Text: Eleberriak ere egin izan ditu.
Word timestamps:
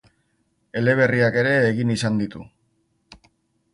Eleberriak 0.81 1.37
ere 1.43 1.53
egin 1.67 1.93
izan 1.97 2.17
ditu. 2.23 2.45